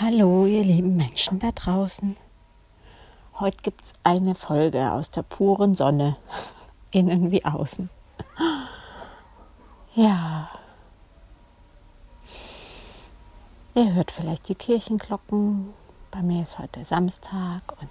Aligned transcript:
Hallo, 0.00 0.44
ihr 0.44 0.64
lieben 0.64 0.96
Menschen 0.96 1.38
da 1.38 1.52
draußen. 1.52 2.16
Heute 3.38 3.58
gibt 3.58 3.84
es 3.84 3.92
eine 4.02 4.34
Folge 4.34 4.90
aus 4.90 5.12
der 5.12 5.22
puren 5.22 5.76
Sonne, 5.76 6.16
innen 6.90 7.30
wie 7.30 7.44
außen. 7.44 7.88
Ja. 9.94 10.50
Ihr 13.76 13.94
hört 13.94 14.10
vielleicht 14.10 14.48
die 14.48 14.56
Kirchenglocken. 14.56 15.72
Bei 16.10 16.22
mir 16.22 16.42
ist 16.42 16.58
heute 16.58 16.84
Samstag 16.84 17.62
und 17.80 17.88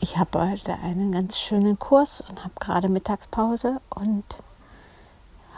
ich 0.00 0.16
habe 0.16 0.50
heute 0.50 0.72
einen 0.72 1.12
ganz 1.12 1.38
schönen 1.38 1.78
Kurs 1.78 2.24
und 2.28 2.42
habe 2.42 2.54
gerade 2.58 2.88
Mittagspause 2.88 3.80
und 3.88 4.42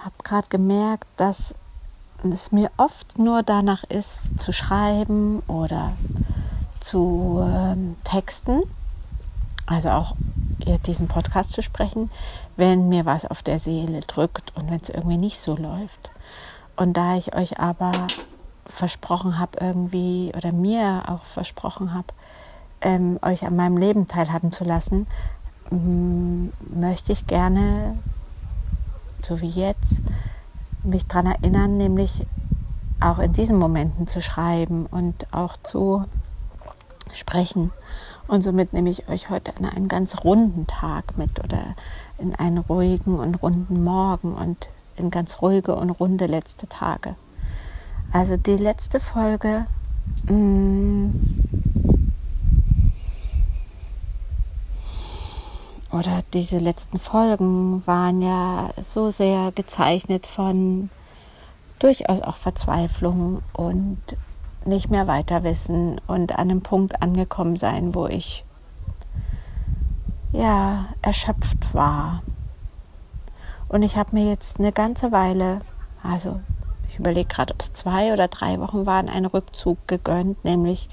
habe 0.05 0.17
gerade 0.23 0.49
gemerkt, 0.49 1.09
dass 1.17 1.55
es 2.25 2.53
mir 2.53 2.71
oft 2.77 3.19
nur 3.19 3.43
danach 3.43 3.85
ist, 3.85 4.39
zu 4.39 4.53
schreiben 4.53 5.43
oder 5.47 5.93
zu 6.81 7.41
ähm, 7.43 7.97
texten, 8.05 8.63
also 9.67 9.91
auch 9.91 10.15
diesen 10.87 11.07
Podcast 11.09 11.53
zu 11.53 11.63
sprechen, 11.63 12.11
wenn 12.57 12.89
mir 12.89 13.05
was 13.05 13.25
auf 13.25 13.43
der 13.43 13.59
Seele 13.59 14.01
drückt 14.01 14.57
und 14.57 14.71
wenn 14.71 14.81
es 14.81 14.89
irgendwie 14.89 15.19
nicht 15.19 15.41
so 15.41 15.57
läuft. 15.57 16.11
Und 16.77 16.97
da 16.97 17.17
ich 17.17 17.35
euch 17.35 17.59
aber 17.59 17.93
versprochen 18.67 19.39
habe, 19.39 19.59
irgendwie, 19.61 20.33
oder 20.37 20.53
mir 20.53 21.05
auch 21.09 21.25
versprochen 21.25 21.95
habe, 21.95 22.09
ähm, 22.81 23.19
euch 23.23 23.45
an 23.45 23.57
meinem 23.57 23.77
Leben 23.77 24.09
teilhaben 24.09 24.53
zu 24.53 24.65
lassen, 24.65 25.07
möchte 25.71 27.13
ich 27.13 27.27
gerne, 27.27 27.99
so 29.23 29.41
wie 29.41 29.49
jetzt, 29.49 29.97
mich 30.87 31.07
daran 31.07 31.27
erinnern, 31.27 31.77
nämlich 31.77 32.27
auch 33.01 33.19
in 33.19 33.33
diesen 33.33 33.59
Momenten 33.59 34.07
zu 34.07 34.23
schreiben 34.23 34.87
und 34.87 35.27
auch 35.33 35.57
zu 35.63 36.05
sprechen. 37.13 37.73
Und 38.29 38.43
somit 38.43 38.73
nehme 38.73 38.91
ich 38.91 39.09
euch 39.09 39.31
heute 39.31 39.57
an 39.57 39.65
einen 39.65 39.89
ganz 39.89 40.25
runden 40.25 40.67
Tag 40.67 41.17
mit 41.17 41.43
oder 41.43 41.77
in 42.19 42.35
einen 42.35 42.59
ruhigen 42.59 43.19
und 43.19 43.37
runden 43.43 43.85
Morgen 43.85 44.35
und 44.35 44.69
in 44.97 45.11
ganz 45.11 45.43
ruhige 45.43 45.77
und 45.77 45.91
runde 45.91 46.27
letzte 46.27 46.67
Tage. 46.69 47.15
Also 48.13 48.37
die 48.37 48.57
letzte 48.57 48.99
Folge 48.99 49.67
mh, 50.29 51.11
oder 55.97 56.23
diese 56.33 56.59
letzten 56.59 56.99
Folgen 56.99 57.87
waren 57.87 58.21
ja 58.21 58.71
so 58.83 59.11
sehr 59.11 59.51
gezeichnet 59.53 60.27
von 60.27 60.91
durchaus 61.79 62.21
auch 62.23 62.37
Verzweiflung 62.37 63.43
und 63.53 63.99
nicht 64.65 64.91
mehr 64.91 65.07
weiter 65.07 65.43
wissen 65.43 66.01
und 66.07 66.33
an 66.33 66.51
einem 66.51 66.61
Punkt 66.61 67.03
angekommen 67.03 67.57
sein, 67.57 67.95
wo 67.95 68.07
ich 68.07 68.45
ja 70.33 70.87
erschöpft 71.03 71.73
war. 71.73 72.23
Und 73.69 73.83
ich 73.83 73.97
habe 73.97 74.15
mir 74.15 74.29
jetzt 74.29 74.59
eine 74.59 74.73
ganze 74.73 75.13
Weile, 75.13 75.61
also 76.03 76.41
ich 76.89 76.99
überlege 76.99 77.29
gerade, 77.29 77.55
ob 77.55 77.63
es 77.63 77.73
zwei 77.73 78.13
oder 78.13 78.29
drei 78.29 78.61
Wochen 78.61 78.87
waren, 78.87 79.09
einen 79.09 79.27
Rückzug 79.27 79.79
gegönnt, 79.89 80.45
nämlich 80.45 80.89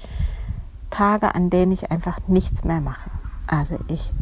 Tage, 0.90 1.34
an 1.34 1.50
denen 1.50 1.72
ich 1.72 1.90
einfach 1.90 2.18
nichts 2.26 2.64
mehr 2.64 2.80
mache. 2.80 3.10
Also 3.46 3.78
ich 3.88 4.12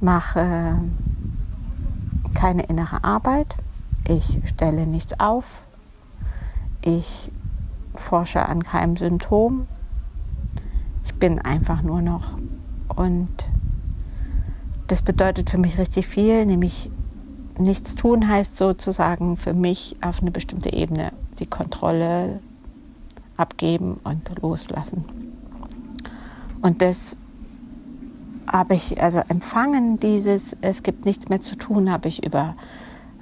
mache 0.00 0.78
keine 2.34 2.64
innere 2.64 3.02
Arbeit, 3.04 3.56
ich 4.06 4.40
stelle 4.44 4.86
nichts 4.86 5.18
auf, 5.18 5.62
ich 6.82 7.30
forsche 7.94 8.46
an 8.46 8.62
keinem 8.62 8.96
Symptom, 8.96 9.66
ich 11.04 11.14
bin 11.14 11.38
einfach 11.38 11.82
nur 11.82 12.02
noch. 12.02 12.32
Und 12.94 13.48
das 14.86 15.02
bedeutet 15.02 15.50
für 15.50 15.58
mich 15.58 15.78
richtig 15.78 16.06
viel, 16.06 16.46
nämlich 16.46 16.90
nichts 17.58 17.94
tun 17.94 18.28
heißt 18.28 18.56
sozusagen 18.56 19.36
für 19.36 19.54
mich 19.54 19.96
auf 20.02 20.20
eine 20.20 20.30
bestimmte 20.30 20.72
Ebene 20.72 21.12
die 21.38 21.46
Kontrolle 21.46 22.40
abgeben 23.36 23.98
und 24.04 24.30
loslassen. 24.40 25.04
Und 26.62 26.82
das 26.82 27.16
habe 28.46 28.74
ich 28.74 29.02
also 29.02 29.20
empfangen, 29.28 29.98
dieses 30.00 30.56
Es 30.60 30.82
gibt 30.82 31.04
nichts 31.04 31.28
mehr 31.28 31.40
zu 31.40 31.56
tun, 31.56 31.90
habe 31.90 32.08
ich 32.08 32.24
über 32.24 32.54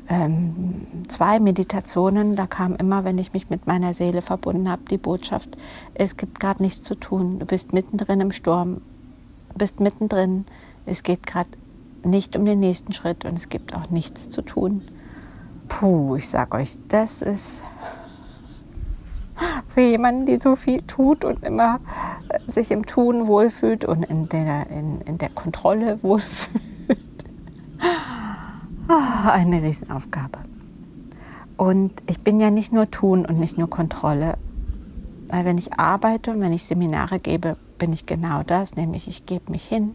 ähm, 0.08 0.86
zwei 1.08 1.38
Meditationen. 1.40 2.36
Da 2.36 2.46
kam 2.46 2.76
immer, 2.76 3.04
wenn 3.04 3.18
ich 3.18 3.32
mich 3.32 3.50
mit 3.50 3.66
meiner 3.66 3.94
Seele 3.94 4.22
verbunden 4.22 4.68
habe, 4.68 4.82
die 4.90 4.98
Botschaft, 4.98 5.56
es 5.94 6.16
gibt 6.16 6.40
gerade 6.40 6.62
nichts 6.62 6.82
zu 6.82 6.94
tun. 6.94 7.38
Du 7.38 7.46
bist 7.46 7.72
mittendrin 7.72 8.20
im 8.20 8.32
Sturm, 8.32 8.80
bist 9.56 9.80
mittendrin. 9.80 10.44
Es 10.86 11.02
geht 11.02 11.26
gerade 11.26 11.50
nicht 12.02 12.36
um 12.36 12.44
den 12.44 12.60
nächsten 12.60 12.92
Schritt 12.92 13.24
und 13.24 13.38
es 13.38 13.48
gibt 13.48 13.74
auch 13.74 13.90
nichts 13.90 14.28
zu 14.28 14.42
tun. 14.42 14.82
Puh, 15.68 16.16
ich 16.16 16.28
sag 16.28 16.54
euch, 16.54 16.76
das 16.88 17.22
ist 17.22 17.64
für 19.74 19.80
jemanden, 19.80 20.24
die 20.24 20.38
so 20.40 20.54
viel 20.54 20.82
tut 20.82 21.24
und 21.24 21.44
immer 21.44 21.80
sich 22.46 22.70
im 22.70 22.86
Tun 22.86 23.26
wohlfühlt 23.26 23.84
und 23.84 24.04
in 24.04 24.28
der, 24.28 24.70
in, 24.70 25.00
in 25.00 25.18
der 25.18 25.30
Kontrolle 25.30 25.98
wohlfühlt. 26.02 26.60
Ah, 28.86 29.30
eine 29.32 29.62
Riesenaufgabe. 29.62 30.38
Und 31.56 31.92
ich 32.06 32.20
bin 32.20 32.38
ja 32.38 32.50
nicht 32.50 32.72
nur 32.72 32.90
Tun 32.90 33.26
und 33.26 33.40
nicht 33.40 33.58
nur 33.58 33.68
Kontrolle, 33.68 34.36
weil 35.28 35.44
wenn 35.44 35.58
ich 35.58 35.72
arbeite 35.72 36.30
und 36.30 36.40
wenn 36.40 36.52
ich 36.52 36.64
Seminare 36.64 37.18
gebe, 37.18 37.56
bin 37.78 37.92
ich 37.92 38.06
genau 38.06 38.42
das, 38.44 38.76
nämlich 38.76 39.08
ich 39.08 39.26
gebe 39.26 39.50
mich 39.50 39.64
hin, 39.64 39.94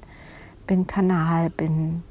bin 0.67 0.87
Kanal, 0.87 1.49
bin 1.49 2.03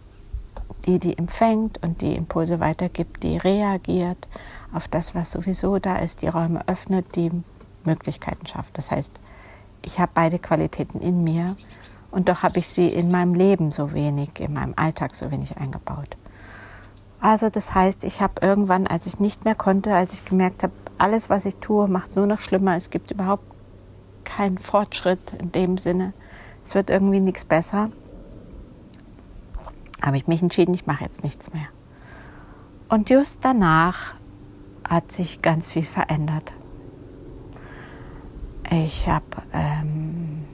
die, 0.86 0.98
die 0.98 1.18
empfängt 1.18 1.82
und 1.82 2.00
die 2.00 2.14
Impulse 2.14 2.60
weitergibt, 2.60 3.22
die 3.22 3.36
reagiert 3.36 4.28
auf 4.72 4.88
das, 4.88 5.14
was 5.14 5.32
sowieso 5.32 5.78
da 5.78 5.96
ist, 5.96 6.22
die 6.22 6.28
Räume 6.28 6.66
öffnet, 6.66 7.14
die 7.14 7.30
Möglichkeiten 7.88 8.46
schafft. 8.46 8.76
Das 8.78 8.90
heißt, 8.90 9.12
ich 9.84 9.98
habe 9.98 10.12
beide 10.14 10.38
Qualitäten 10.38 11.00
in 11.00 11.24
mir 11.24 11.56
und 12.10 12.28
doch 12.28 12.42
habe 12.42 12.58
ich 12.58 12.68
sie 12.68 12.88
in 12.88 13.10
meinem 13.10 13.34
Leben 13.34 13.70
so 13.70 13.92
wenig, 13.92 14.40
in 14.40 14.52
meinem 14.52 14.74
Alltag 14.76 15.14
so 15.14 15.30
wenig 15.30 15.56
eingebaut. 15.56 16.16
Also 17.20 17.50
das 17.50 17.74
heißt, 17.74 18.04
ich 18.04 18.20
habe 18.20 18.34
irgendwann, 18.46 18.86
als 18.86 19.06
ich 19.06 19.18
nicht 19.18 19.44
mehr 19.44 19.54
konnte, 19.54 19.94
als 19.94 20.12
ich 20.12 20.24
gemerkt 20.24 20.62
habe, 20.62 20.72
alles, 20.98 21.30
was 21.30 21.46
ich 21.46 21.56
tue, 21.56 21.88
macht 21.88 22.08
es 22.08 22.16
nur 22.16 22.26
noch 22.26 22.40
schlimmer. 22.40 22.76
Es 22.76 22.90
gibt 22.90 23.10
überhaupt 23.10 23.44
keinen 24.24 24.58
Fortschritt 24.58 25.32
in 25.40 25.52
dem 25.52 25.78
Sinne. 25.78 26.12
Es 26.64 26.74
wird 26.74 26.90
irgendwie 26.90 27.20
nichts 27.20 27.44
besser. 27.44 27.90
Habe 30.02 30.16
ich 30.16 30.26
mich 30.26 30.42
entschieden, 30.42 30.74
ich 30.74 30.86
mache 30.86 31.04
jetzt 31.04 31.24
nichts 31.24 31.52
mehr. 31.52 31.68
Und 32.88 33.10
just 33.10 33.44
danach 33.44 34.14
hat 34.88 35.12
sich 35.12 35.42
ganz 35.42 35.68
viel 35.68 35.82
verändert. 35.82 36.52
Ich 38.70 39.08
habe 39.08 39.24
ähm, 39.54 40.44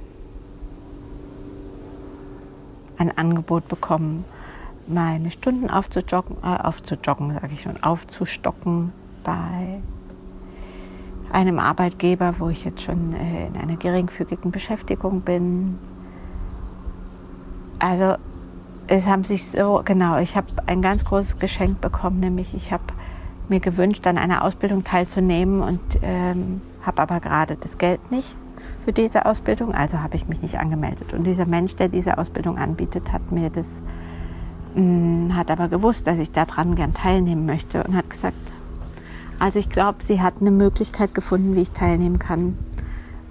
ein 2.96 3.16
Angebot 3.18 3.66
bekommen, 3.66 4.24
meine 4.86 5.32
Stunden 5.32 5.68
aufzujoggen, 5.68 6.36
äh, 6.44 6.62
aufzujoggen, 6.62 7.34
sage 7.34 7.52
ich 7.52 7.62
schon, 7.62 7.82
aufzustocken 7.82 8.92
bei 9.24 9.80
einem 11.32 11.58
Arbeitgeber, 11.58 12.36
wo 12.38 12.50
ich 12.50 12.64
jetzt 12.64 12.82
schon 12.82 13.14
äh, 13.14 13.48
in 13.48 13.56
einer 13.56 13.76
geringfügigen 13.76 14.52
Beschäftigung 14.52 15.22
bin. 15.22 15.80
Also 17.80 18.14
es 18.86 19.06
haben 19.06 19.24
sich 19.24 19.44
so, 19.50 19.82
genau, 19.84 20.18
ich 20.18 20.36
habe 20.36 20.46
ein 20.66 20.82
ganz 20.82 21.04
großes 21.04 21.40
Geschenk 21.40 21.80
bekommen, 21.80 22.20
nämlich 22.20 22.54
ich 22.54 22.70
habe 22.70 22.84
mir 23.48 23.60
gewünscht, 23.60 24.06
an 24.06 24.18
einer 24.18 24.42
Ausbildung 24.44 24.84
teilzunehmen 24.84 25.60
und 25.60 25.80
ähm, 26.02 26.60
habe 26.82 27.02
aber 27.02 27.20
gerade 27.20 27.56
das 27.56 27.78
Geld 27.78 28.10
nicht 28.10 28.36
für 28.84 28.92
diese 28.92 29.26
Ausbildung, 29.26 29.74
also 29.74 30.00
habe 30.00 30.16
ich 30.16 30.28
mich 30.28 30.42
nicht 30.42 30.58
angemeldet. 30.58 31.12
Und 31.14 31.24
dieser 31.24 31.46
Mensch, 31.46 31.76
der 31.76 31.88
diese 31.88 32.18
Ausbildung 32.18 32.58
anbietet, 32.58 33.12
hat 33.12 33.32
mir 33.32 33.50
das, 33.50 33.82
mh, 34.74 34.82
mm, 34.82 35.36
hat 35.36 35.50
aber 35.50 35.68
gewusst, 35.68 36.06
dass 36.06 36.18
ich 36.18 36.30
daran 36.30 36.74
gern 36.74 36.92
teilnehmen 36.94 37.46
möchte 37.46 37.82
und 37.82 37.96
hat 37.96 38.10
gesagt, 38.10 38.36
also 39.38 39.58
ich 39.58 39.68
glaube, 39.68 40.04
sie 40.04 40.20
hat 40.20 40.34
eine 40.40 40.50
Möglichkeit 40.50 41.14
gefunden, 41.14 41.56
wie 41.56 41.62
ich 41.62 41.72
teilnehmen 41.72 42.18
kann. 42.18 42.56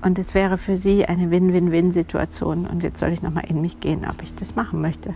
Und 0.01 0.19
es 0.19 0.33
wäre 0.33 0.57
für 0.57 0.75
sie 0.75 1.06
eine 1.06 1.31
Win-Win-Win-Situation. 1.31 2.68
Und 2.68 2.83
jetzt 2.83 3.00
soll 3.00 3.09
ich 3.09 3.21
nochmal 3.21 3.45
in 3.48 3.62
mich 3.62 3.80
gehen, 3.80 4.06
ob 4.09 4.21
ich 4.21 4.36
das 4.36 4.56
machen 4.56 4.81
möchte. 4.81 5.13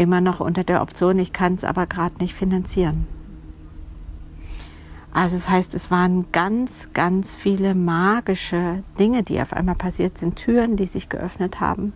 Immer 0.00 0.22
noch 0.22 0.40
unter 0.40 0.64
der 0.64 0.80
Option, 0.80 1.18
ich 1.18 1.34
kann 1.34 1.56
es 1.56 1.62
aber 1.62 1.86
gerade 1.86 2.16
nicht 2.20 2.32
finanzieren. 2.32 3.06
Also 5.12 5.36
das 5.36 5.50
heißt, 5.50 5.74
es 5.74 5.90
waren 5.90 6.32
ganz, 6.32 6.88
ganz 6.94 7.34
viele 7.34 7.74
magische 7.74 8.82
Dinge, 8.98 9.22
die 9.22 9.42
auf 9.42 9.52
einmal 9.52 9.74
passiert 9.74 10.16
sind, 10.16 10.36
Türen, 10.36 10.76
die 10.76 10.86
sich 10.86 11.10
geöffnet 11.10 11.60
haben. 11.60 11.92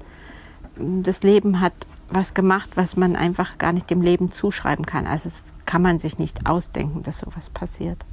Das 0.77 1.23
Leben 1.23 1.61
hat 1.61 1.73
was 2.11 2.35
gemacht, 2.35 2.73
was 2.75 2.95
man 2.95 3.17
einfach 3.17 3.57
gar 3.57 3.73
nicht 3.73 3.89
dem 3.89 4.03
Leben 4.03 4.31
zuschreiben 4.31 4.85
kann. 4.85 5.07
Also 5.07 5.31
das 5.31 5.55
kann 5.65 5.81
man 5.81 5.99
sich 5.99 6.19
nicht 6.19 6.45
ausdenken, 6.45 7.03
dass 7.05 7.21
sowas 7.21 7.49
passiert. 7.49 8.05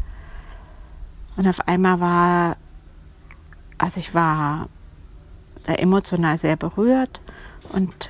Und 1.35 1.49
auf 1.49 1.67
einmal 1.67 1.99
war, 1.99 2.55
also 3.77 3.99
ich 3.99 4.15
war 4.15 4.69
da 5.65 5.73
emotional 5.73 6.37
sehr 6.37 6.55
berührt 6.55 7.19
und 7.73 8.09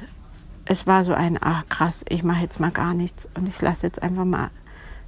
es 0.72 0.88
war 0.88 1.04
so 1.04 1.14
ein, 1.14 1.38
ach 1.42 1.68
krass, 1.68 2.06
ich 2.08 2.24
mache 2.24 2.44
jetzt 2.44 2.62
mal 2.62 2.72
gar 2.72 2.94
nichts 2.94 3.28
und 3.36 3.50
ich 3.50 3.60
lasse 3.62 3.86
jetzt 3.86 4.02
einfach 4.02 4.24
mal 4.24 4.52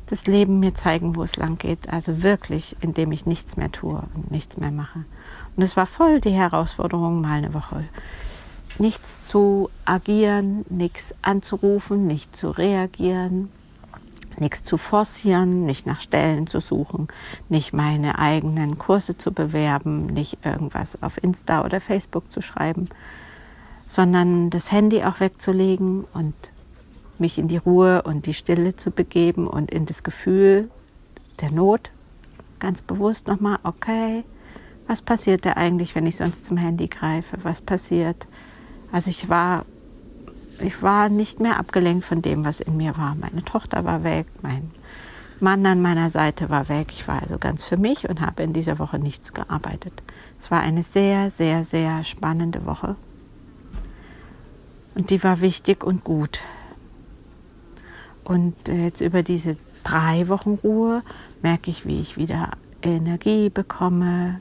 das 0.08 0.28
Leben 0.28 0.60
mir 0.60 0.76
zeigen, 0.76 1.16
wo 1.16 1.24
es 1.24 1.38
lang 1.38 1.58
geht. 1.58 1.88
Also 1.88 2.22
wirklich, 2.22 2.76
indem 2.82 3.14
ich 3.14 3.26
nichts 3.26 3.56
mehr 3.56 3.72
tue 3.72 4.04
und 4.14 4.30
nichts 4.30 4.58
mehr 4.58 4.72
mache. 4.72 5.06
Und 5.56 5.64
es 5.64 5.78
war 5.78 5.86
voll 5.86 6.20
die 6.20 6.32
Herausforderung, 6.32 7.22
mal 7.22 7.38
eine 7.38 7.54
Woche 7.54 7.86
nichts 8.80 9.26
zu 9.26 9.70
agieren, 9.86 10.66
nichts 10.68 11.14
anzurufen, 11.22 12.08
nicht 12.08 12.36
zu 12.36 12.50
reagieren, 12.50 13.50
nichts 14.40 14.64
zu 14.64 14.78
forcieren, 14.78 15.66
nicht 15.66 15.86
nach 15.86 16.02
Stellen 16.02 16.48
zu 16.48 16.60
suchen, 16.60 17.08
nicht 17.48 17.72
meine 17.72 18.18
eigenen 18.18 18.80
Kurse 18.80 19.18
zu 19.18 19.32
bewerben, 19.32 20.08
nicht 20.08 20.44
irgendwas 20.44 21.02
auf 21.04 21.24
Insta 21.24 21.64
oder 21.64 21.80
Facebook 21.80 22.32
zu 22.32 22.42
schreiben, 22.42 22.90
sondern 23.94 24.50
das 24.50 24.72
Handy 24.72 25.04
auch 25.04 25.20
wegzulegen 25.20 26.06
und 26.16 26.34
mich 27.20 27.38
in 27.38 27.48
die 27.48 27.58
Ruhe 27.58 28.02
und 28.02 28.26
die 28.26 28.34
Stille 28.34 28.76
zu 28.76 28.90
begeben 28.90 29.46
und 29.46 29.70
in 29.70 29.86
das 29.86 30.02
Gefühl 30.02 30.72
der 31.42 31.52
Not 31.52 31.92
ganz 32.60 32.82
bewusst 32.82 33.28
nochmal, 33.28 33.60
okay, 33.62 34.24
was 34.88 35.04
passiert 35.04 35.46
da 35.46 35.54
eigentlich, 35.54 35.94
wenn 35.94 36.08
ich 36.08 36.16
sonst 36.16 36.44
zum 36.44 36.58
Handy 36.58 36.88
greife? 36.88 37.38
Was 37.44 37.62
passiert? 37.62 38.26
Also 38.92 39.12
ich 39.12 39.30
war, 39.30 39.64
ich 40.60 40.82
war 40.82 41.10
nicht 41.10 41.40
mehr 41.40 41.60
abgelenkt 41.60 42.04
von 42.04 42.24
dem, 42.24 42.44
was 42.44 42.62
in 42.62 42.78
mir 42.78 42.98
war. 42.98 43.14
Meine 43.14 43.46
Tochter 43.46 43.86
war 43.86 44.04
weg, 44.04 44.26
mein 44.42 44.72
Mann 45.40 45.64
an 45.68 45.84
meiner 45.84 46.10
Seite 46.10 46.50
war 46.50 46.68
weg. 46.68 46.88
Ich 46.90 47.08
war 47.08 47.22
also 47.22 47.38
ganz 47.38 47.64
für 47.64 47.78
mich 47.78 48.10
und 48.10 48.22
habe 48.22 48.42
in 48.42 48.54
dieser 48.54 48.80
Woche 48.80 48.98
nichts 48.98 49.34
gearbeitet. 49.34 49.94
Es 50.40 50.50
war 50.50 50.62
eine 50.62 50.82
sehr, 50.82 51.30
sehr, 51.30 51.64
sehr 51.64 52.04
spannende 52.04 52.66
Woche. 52.66 52.96
Und 54.96 55.10
die 55.10 55.24
war 55.24 55.42
wichtig 55.42 55.84
und 55.84 56.04
gut. 56.04 56.40
Und 58.24 58.56
jetzt 58.68 59.02
über 59.02 59.24
diese 59.24 59.58
drei 59.84 60.28
Wochen 60.30 60.60
Ruhe 60.64 61.02
merke 61.42 61.72
ich, 61.72 61.86
wie 61.86 62.00
ich 62.00 62.16
wieder 62.16 62.52
Energie 62.82 63.50
bekomme. 63.50 64.40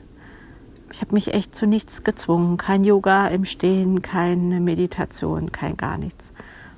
Ich 0.91 1.01
habe 1.01 1.13
mich 1.13 1.33
echt 1.33 1.55
zu 1.55 1.65
nichts 1.65 2.03
gezwungen. 2.03 2.57
Kein 2.57 2.83
Yoga 2.83 3.27
im 3.27 3.45
Stehen, 3.45 4.01
keine 4.01 4.59
Meditation, 4.59 5.51
kein 5.51 5.75
gar 5.75 5.97
nichts. 5.97 6.31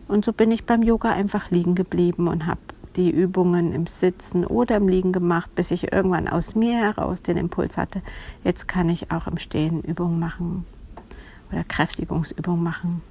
Und 0.08 0.24
so 0.24 0.34
bin 0.34 0.52
ich 0.52 0.66
beim 0.66 0.84
Yoga 0.84 1.12
einfach 1.12 1.52
liegen 1.52 1.76
geblieben 1.76 2.28
und 2.28 2.46
habe 2.46 2.60
die 2.96 3.10
Übungen 3.10 3.74
im 3.74 3.88
Sitzen 3.88 4.46
oder 4.46 4.78
im 4.78 4.88
Liegen 4.88 5.12
gemacht, 5.12 5.54
bis 5.56 5.72
ich 5.72 5.92
irgendwann 5.92 6.28
aus 6.28 6.56
mir 6.56 6.78
heraus 6.78 7.22
den 7.22 7.38
Impuls 7.38 7.78
hatte, 7.78 8.02
jetzt 8.44 8.68
kann 8.68 8.90
ich 8.90 9.12
auch 9.12 9.28
im 9.28 9.38
Stehen 9.38 9.82
Übungen 9.82 10.20
machen 10.20 10.66
oder 11.52 11.64
Kräftigungsübungen 11.64 12.64
machen. 12.64 13.02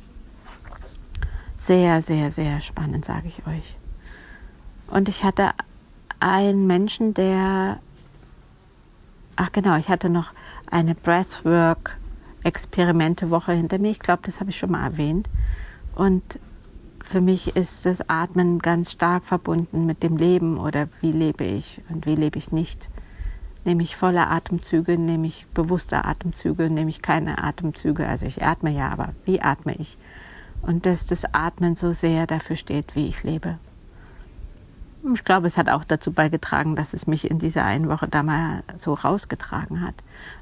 Sehr, 1.65 2.03
sehr, 2.03 2.31
sehr 2.31 2.61
spannend, 2.61 3.07
sage 3.07 3.29
ich 3.29 3.47
euch. 3.47 3.77
Und 4.87 5.09
ich 5.09 5.25
hatte 5.25 5.53
einen 6.21 6.67
Menschen, 6.67 7.15
der, 7.15 7.81
ach 9.37 9.51
genau, 9.51 9.79
ich 9.79 9.89
hatte 9.89 10.11
noch 10.11 10.33
eine 10.71 10.95
Breathwork-Experimente-Woche 10.95 13.53
hinter 13.53 13.79
mir. 13.79 13.93
Ich 13.93 13.99
glaube, 13.99 14.21
das 14.27 14.41
habe 14.41 14.51
ich 14.51 14.59
schon 14.59 14.73
mal 14.73 14.85
erwähnt. 14.85 15.31
Und 15.95 16.39
für 17.03 17.23
mich 17.23 17.57
ist 17.57 17.87
das 17.87 18.11
Atmen 18.11 18.59
ganz 18.59 18.93
stark 18.93 19.25
verbunden 19.25 19.87
mit 19.87 20.03
dem 20.03 20.19
Leben 20.19 20.59
oder 20.59 20.89
wie 21.01 21.13
lebe 21.13 21.45
ich 21.45 21.81
und 21.89 22.05
wie 22.05 22.17
lebe 22.17 22.37
ich 22.37 22.53
nicht. 22.53 22.91
Nehme 23.65 23.83
ich 23.83 23.97
volle 23.97 24.27
Atemzüge, 24.27 24.99
nehme 24.99 25.29
ich 25.29 25.47
bewusste 25.55 26.05
Atemzüge, 26.05 26.69
nehme 26.69 26.91
ich 26.91 27.01
keine 27.01 27.43
Atemzüge. 27.43 28.07
Also 28.07 28.27
ich 28.27 28.45
atme 28.45 28.71
ja, 28.71 28.91
aber 28.91 29.15
wie 29.25 29.41
atme 29.41 29.75
ich? 29.77 29.97
Und 30.67 30.87
dass 30.87 31.07
das 31.07 31.25
Atmen 31.33 31.77
so 31.77 31.93
sehr 31.93 32.27
dafür 32.27 32.57
steht, 32.57 32.95
wie 32.95 33.09
ich 33.09 33.23
lebe. 33.23 33.59
Ich 35.13 35.25
glaube, 35.25 35.47
es 35.47 35.59
hat 35.59 35.69
auch 35.69 35.85
dazu 35.85 36.13
beigetragen, 36.13 36.77
dass 36.77 36.95
es 36.95 37.07
mich 37.07 37.31
in 37.31 37.39
dieser 37.39 37.65
einen 37.65 37.91
Woche 37.91 38.09
da 38.09 38.23
mal 38.23 38.63
so 38.79 38.95
rausgetragen 38.95 39.83
hat. 39.83 39.95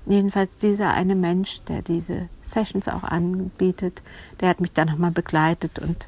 Und 0.07 0.13
jedenfalls 0.13 0.55
dieser 0.57 0.93
eine 0.93 1.17
Mensch, 1.17 1.63
der 1.65 1.83
diese 1.83 2.29
Sessions 2.43 2.87
auch 2.87 3.03
anbietet, 3.03 4.03
der 4.41 4.49
hat 4.49 4.61
mich 4.61 4.73
dann 4.73 4.87
nochmal 4.87 5.11
begleitet 5.11 5.81
und 5.81 6.07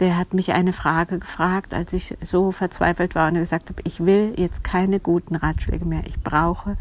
der 0.00 0.18
hat 0.18 0.34
mich 0.34 0.52
eine 0.52 0.72
Frage 0.72 1.20
gefragt, 1.20 1.72
als 1.72 1.92
ich 1.92 2.16
so 2.22 2.50
verzweifelt 2.50 3.14
war 3.14 3.28
und 3.28 3.34
gesagt 3.34 3.70
habe, 3.70 3.80
ich 3.84 4.04
will 4.04 4.34
jetzt 4.36 4.64
keine 4.64 4.98
guten 4.98 5.36
Ratschläge 5.36 5.84
mehr. 5.84 6.02
Ich 6.06 6.20
brauche 6.20 6.76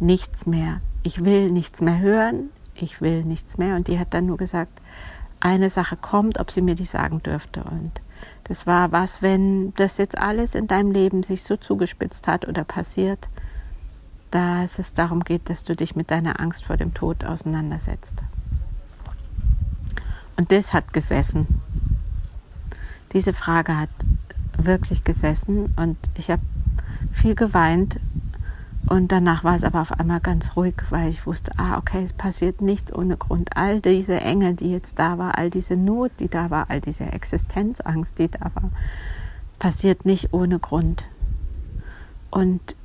nichts 0.00 0.46
mehr. 0.46 0.80
Ich 1.02 1.22
will 1.24 1.50
nichts 1.50 1.80
mehr 1.82 1.98
hören. 1.98 2.48
Ich 2.74 3.00
will 3.00 3.22
nichts 3.24 3.58
mehr. 3.58 3.76
Und 3.76 3.88
die 3.88 3.98
hat 3.98 4.14
dann 4.14 4.26
nur 4.26 4.36
gesagt, 4.36 4.72
eine 5.46 5.70
Sache 5.70 5.96
kommt, 5.96 6.40
ob 6.40 6.50
sie 6.50 6.60
mir 6.60 6.74
die 6.74 6.84
sagen 6.84 7.22
dürfte. 7.22 7.62
Und 7.62 7.92
das 8.44 8.66
war 8.66 8.90
was, 8.90 9.22
wenn 9.22 9.72
das 9.74 9.96
jetzt 9.96 10.18
alles 10.18 10.56
in 10.56 10.66
deinem 10.66 10.90
Leben 10.90 11.22
sich 11.22 11.44
so 11.44 11.56
zugespitzt 11.56 12.26
hat 12.26 12.48
oder 12.48 12.64
passiert, 12.64 13.28
dass 14.32 14.80
es 14.80 14.94
darum 14.94 15.22
geht, 15.22 15.48
dass 15.48 15.62
du 15.62 15.76
dich 15.76 15.94
mit 15.94 16.10
deiner 16.10 16.40
Angst 16.40 16.64
vor 16.64 16.76
dem 16.76 16.94
Tod 16.94 17.24
auseinandersetzt. 17.24 18.16
Und 20.36 20.50
das 20.50 20.74
hat 20.74 20.92
gesessen. 20.92 21.62
Diese 23.12 23.32
Frage 23.32 23.78
hat 23.78 23.90
wirklich 24.58 25.04
gesessen 25.04 25.72
und 25.76 25.96
ich 26.16 26.28
habe 26.28 26.42
viel 27.12 27.36
geweint 27.36 28.00
und 28.88 29.10
danach 29.10 29.42
war 29.42 29.56
es 29.56 29.64
aber 29.64 29.80
auf 29.80 29.92
einmal 29.92 30.20
ganz 30.20 30.54
ruhig, 30.54 30.74
weil 30.90 31.10
ich 31.10 31.26
wusste, 31.26 31.52
ah, 31.56 31.76
okay, 31.78 32.04
es 32.04 32.12
passiert 32.12 32.60
nichts 32.60 32.94
ohne 32.94 33.16
Grund. 33.16 33.56
All 33.56 33.80
diese 33.80 34.20
Enge, 34.20 34.54
die 34.54 34.70
jetzt 34.70 34.98
da 34.98 35.18
war, 35.18 35.36
all 35.38 35.50
diese 35.50 35.76
Not, 35.76 36.12
die 36.20 36.28
da 36.28 36.50
war, 36.50 36.70
all 36.70 36.80
diese 36.80 37.04
Existenzangst, 37.04 38.18
die 38.18 38.28
da 38.28 38.50
war, 38.54 38.70
passiert 39.58 40.04
nicht 40.04 40.32
ohne 40.32 40.60
Grund. 40.60 41.04
Und 42.30 42.76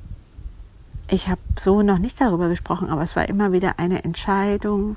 ich 1.08 1.28
habe 1.28 1.40
so 1.58 1.82
noch 1.82 1.98
nicht 1.98 2.20
darüber 2.20 2.48
gesprochen, 2.48 2.88
aber 2.88 3.02
es 3.02 3.14
war 3.14 3.28
immer 3.28 3.52
wieder 3.52 3.78
eine 3.78 4.02
Entscheidung, 4.02 4.96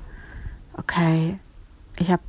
okay, 0.76 1.38
ich 1.98 2.10
habe, 2.10 2.22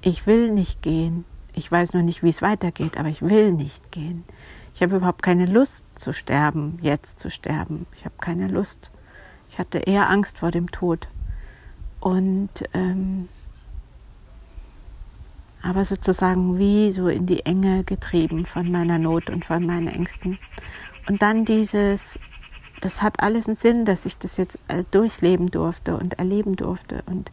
ich 0.00 0.26
will 0.26 0.50
nicht 0.50 0.82
gehen. 0.82 1.24
Ich 1.54 1.70
weiß 1.70 1.94
nur 1.94 2.02
nicht, 2.02 2.22
wie 2.22 2.28
es 2.28 2.42
weitergeht, 2.42 2.98
aber 2.98 3.08
ich 3.08 3.22
will 3.22 3.52
nicht 3.52 3.92
gehen. 3.92 4.24
Ich 4.76 4.82
habe 4.82 4.96
überhaupt 4.96 5.22
keine 5.22 5.46
Lust 5.46 5.86
zu 5.98 6.12
sterben, 6.12 6.78
jetzt 6.82 7.18
zu 7.18 7.30
sterben. 7.30 7.86
Ich 7.96 8.04
habe 8.04 8.16
keine 8.20 8.46
Lust. 8.46 8.90
Ich 9.50 9.58
hatte 9.58 9.78
eher 9.78 10.10
Angst 10.10 10.38
vor 10.38 10.50
dem 10.50 10.70
Tod. 10.70 11.08
Und 11.98 12.50
ähm, 12.74 13.30
aber 15.62 15.86
sozusagen 15.86 16.58
wie 16.58 16.92
so 16.92 17.08
in 17.08 17.24
die 17.24 17.46
Enge 17.46 17.84
getrieben 17.84 18.44
von 18.44 18.70
meiner 18.70 18.98
Not 18.98 19.30
und 19.30 19.46
von 19.46 19.64
meinen 19.64 19.88
Ängsten. 19.88 20.38
Und 21.08 21.22
dann 21.22 21.46
dieses, 21.46 22.18
das 22.82 23.00
hat 23.00 23.20
alles 23.20 23.46
einen 23.46 23.56
Sinn, 23.56 23.86
dass 23.86 24.04
ich 24.04 24.18
das 24.18 24.36
jetzt 24.36 24.58
äh, 24.68 24.84
durchleben 24.90 25.50
durfte 25.50 25.96
und 25.96 26.18
erleben 26.18 26.54
durfte. 26.54 27.02
Und 27.06 27.32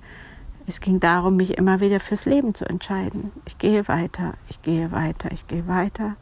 es 0.66 0.80
ging 0.80 1.02
darum, 1.02 1.36
mich 1.36 1.58
immer 1.58 1.82
wieder 1.82 2.00
fürs 2.00 2.24
Leben 2.24 2.56
zu 2.56 2.64
entscheiden. 2.64 3.34
Ich 3.46 3.58
gehe 3.58 3.90
weiter, 3.90 4.36
ich 4.48 4.62
gehe 4.62 4.94
weiter, 4.94 5.30
ich 5.34 5.46
gehe 5.48 5.68
weiter 5.68 6.16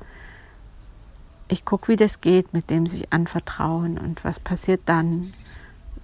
ich 1.51 1.65
gucke, 1.65 1.89
wie 1.89 1.97
das 1.97 2.21
geht 2.21 2.53
mit 2.53 2.69
dem 2.69 2.87
sich 2.87 3.11
anvertrauen 3.11 3.97
und 3.97 4.23
was 4.23 4.39
passiert 4.39 4.83
dann. 4.85 5.33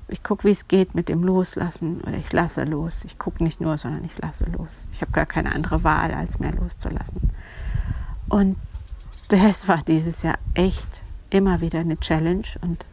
Ich 0.10 0.22
gucke, 0.22 0.44
wie 0.44 0.52
es 0.52 0.68
geht 0.68 0.94
mit 0.94 1.08
dem 1.08 1.24
Loslassen 1.24 2.02
oder 2.02 2.18
ich 2.18 2.32
lasse 2.34 2.66
los. 2.66 3.02
Ich 3.06 3.18
gucke 3.18 3.44
nicht 3.44 3.62
nur, 3.62 3.78
sondern 3.78 4.04
ich 4.04 4.18
lasse 4.18 4.44
los. 4.46 4.70
Ich 4.92 5.02
habe 5.02 5.12
gar 5.14 5.26
keine 5.26 5.54
andere 5.56 5.84
Wahl, 5.86 6.14
als 6.14 6.40
mehr 6.40 6.54
loszulassen. 6.54 7.32
Und 8.28 8.58
das 9.30 9.70
war 9.70 9.84
dieses 9.84 10.22
Jahr 10.22 10.38
echt 10.54 11.02
immer 11.30 11.62
wieder 11.62 11.80
eine 11.80 11.98
Challenge. 11.98 12.48
Und 12.62 12.86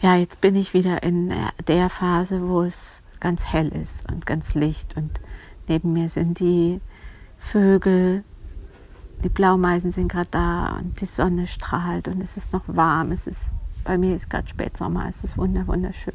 ja, 0.00 0.14
jetzt 0.16 0.40
bin 0.40 0.54
ich 0.54 0.74
wieder 0.74 1.02
in 1.02 1.32
der 1.66 1.88
Phase, 1.88 2.48
wo 2.48 2.62
es 2.62 3.02
ganz 3.18 3.46
hell 3.46 3.68
ist 3.68 4.12
und 4.12 4.26
ganz 4.26 4.54
licht. 4.54 4.96
Und 4.96 5.20
neben 5.68 5.92
mir 5.92 6.08
sind 6.08 6.38
die 6.38 6.80
Vögel, 7.38 8.22
die 9.22 9.28
Blaumeisen 9.28 9.92
sind 9.92 10.08
gerade 10.08 10.28
da 10.30 10.76
und 10.78 11.00
die 11.00 11.06
Sonne 11.06 11.46
strahlt 11.46 12.08
und 12.08 12.20
es 12.22 12.36
ist 12.36 12.52
noch 12.52 12.62
warm. 12.66 13.12
Es 13.12 13.26
ist, 13.26 13.50
bei 13.84 13.96
mir 13.96 14.16
ist 14.16 14.30
gerade 14.30 14.48
Spätsommer, 14.48 15.06
es 15.08 15.22
ist 15.22 15.38
wunder, 15.38 15.66
wunderschön. 15.66 16.14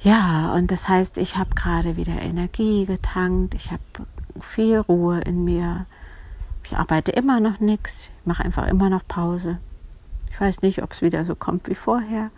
Ja, 0.00 0.52
und 0.54 0.70
das 0.70 0.88
heißt, 0.88 1.16
ich 1.16 1.36
habe 1.36 1.54
gerade 1.54 1.96
wieder 1.96 2.20
Energie 2.20 2.84
getankt, 2.84 3.54
ich 3.54 3.70
habe 3.70 3.82
viel 4.40 4.78
Ruhe 4.78 5.20
in 5.20 5.44
mir. 5.44 5.86
Ich 6.64 6.76
arbeite 6.76 7.10
immer 7.12 7.40
noch 7.40 7.60
nichts, 7.60 8.10
ich 8.20 8.26
mache 8.26 8.44
einfach 8.44 8.66
immer 8.68 8.90
noch 8.90 9.06
Pause. 9.06 9.58
Ich 10.30 10.40
weiß 10.40 10.62
nicht, 10.62 10.82
ob 10.82 10.92
es 10.92 11.00
wieder 11.00 11.24
so 11.24 11.34
kommt 11.34 11.68
wie 11.68 11.74
vorher. 11.74 12.30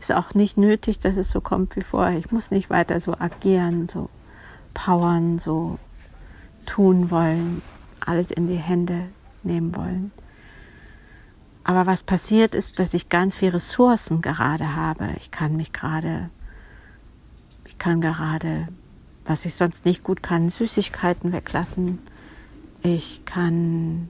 Ist 0.00 0.12
auch 0.12 0.34
nicht 0.34 0.56
nötig, 0.56 0.98
dass 0.98 1.16
es 1.16 1.30
so 1.30 1.40
kommt 1.40 1.76
wie 1.76 1.82
vorher. 1.82 2.18
Ich 2.18 2.32
muss 2.32 2.50
nicht 2.50 2.70
weiter 2.70 2.98
so 2.98 3.14
agieren, 3.16 3.88
so 3.88 4.08
powern, 4.74 5.38
so 5.38 5.78
tun 6.66 7.10
wollen 7.10 7.62
alles 8.08 8.30
in 8.30 8.46
die 8.46 8.56
Hände 8.56 9.08
nehmen 9.42 9.74
wollen. 9.76 10.12
Aber 11.64 11.86
was 11.86 12.02
passiert 12.02 12.54
ist, 12.54 12.78
dass 12.78 12.94
ich 12.94 13.08
ganz 13.08 13.34
viele 13.34 13.54
Ressourcen 13.54 14.20
gerade 14.20 14.74
habe. 14.74 15.10
Ich 15.20 15.30
kann 15.30 15.56
mich 15.56 15.72
gerade, 15.72 16.30
ich 17.66 17.78
kann 17.78 18.00
gerade, 18.00 18.68
was 19.24 19.44
ich 19.44 19.54
sonst 19.54 19.84
nicht 19.84 20.02
gut 20.02 20.22
kann, 20.22 20.48
Süßigkeiten 20.48 21.32
weglassen. 21.32 22.00
Ich 22.82 23.24
kann, 23.24 24.08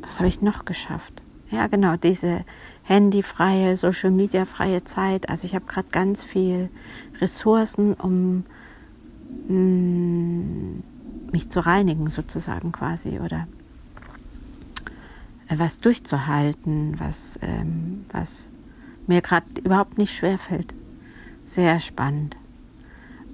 was 0.00 0.18
habe 0.18 0.28
ich 0.28 0.40
noch 0.40 0.64
geschafft? 0.64 1.22
Ja, 1.50 1.66
genau, 1.66 1.96
diese 1.96 2.44
handyfreie, 2.84 3.76
Social 3.76 4.10
Media 4.10 4.46
freie 4.46 4.84
Zeit. 4.84 5.28
Also 5.28 5.46
ich 5.46 5.54
habe 5.54 5.66
gerade 5.66 5.88
ganz 5.90 6.24
viel 6.24 6.70
Ressourcen, 7.20 7.94
um 7.94 8.44
mh, 9.48 9.54
mm, 9.54 10.82
mich 11.32 11.48
zu 11.50 11.64
reinigen 11.64 12.10
sozusagen 12.10 12.72
quasi 12.72 13.20
oder 13.20 13.46
äh, 15.48 15.58
was 15.58 15.78
durchzuhalten, 15.78 16.98
was, 16.98 17.38
ähm, 17.42 18.04
was 18.12 18.48
mir 19.06 19.20
gerade 19.20 19.46
überhaupt 19.62 19.98
nicht 19.98 20.14
schwerfällt. 20.14 20.74
Sehr 21.44 21.80
spannend. 21.80 22.36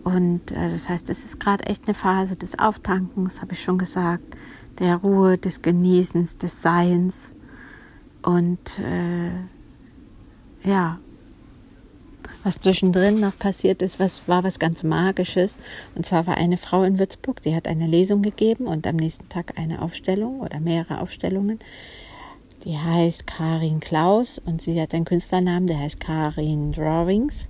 Und 0.05 0.53
äh, 0.53 0.71
das 0.71 0.89
heißt, 0.89 1.11
es 1.11 1.25
ist 1.25 1.41
gerade 1.41 1.65
echt 1.67 1.87
eine 1.87 1.95
Phase 1.95 2.37
des 2.37 2.59
Auftankens, 2.59 3.41
habe 3.43 3.53
ich 3.53 3.63
schon 3.63 3.79
gesagt, 3.79 4.37
der 4.79 4.97
Ruhe, 4.97 5.39
des 5.39 5.63
Genießens, 5.63 6.39
des 6.39 6.63
Seins. 6.63 7.33
Und 8.23 8.79
äh, 8.79 9.31
ja, 10.63 10.99
was 12.47 12.61
zwischendrin 12.61 13.19
noch 13.19 13.37
passiert 13.37 13.83
ist, 13.83 13.99
was 13.99 14.29
war 14.29 14.45
was 14.45 14.61
ganz 14.61 14.85
Magisches. 14.85 15.59
Und 15.97 16.07
zwar 16.07 16.29
war 16.29 16.37
eine 16.37 16.57
Frau 16.57 16.85
in 16.85 17.01
Würzburg, 17.01 17.43
die 17.43 17.57
hat 17.57 17.67
eine 17.67 17.89
Lesung 17.89 18.23
gegeben 18.23 18.69
und 18.69 18.87
am 18.87 18.95
nächsten 18.95 19.29
Tag 19.29 19.59
eine 19.59 19.83
Aufstellung 19.83 20.39
oder 20.39 20.61
mehrere 20.61 21.01
Aufstellungen. 21.01 21.59
Die 22.65 22.79
heißt 22.79 23.27
Karin 23.27 23.81
Klaus 23.81 24.39
und 24.39 24.63
sie 24.63 24.81
hat 24.81 24.95
einen 24.95 25.05
Künstlernamen, 25.05 25.67
der 25.67 25.81
heißt 25.81 25.99
Karin 25.99 26.71
Drawings. 26.71 27.49